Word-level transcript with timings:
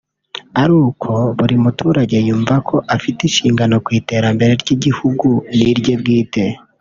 ari 0.61 0.73
uko 0.87 1.11
buri 1.37 1.55
muturage 1.63 2.17
yumva 2.27 2.55
ko 2.67 2.75
afite 2.95 3.19
inshingano 3.25 3.75
ku 3.85 3.89
iterambere 3.99 4.53
ry’igihugu 4.61 5.27
n’irye 5.57 5.93
bwite 6.01 6.43